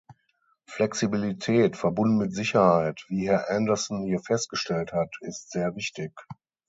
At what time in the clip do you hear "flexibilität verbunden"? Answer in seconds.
0.65-2.17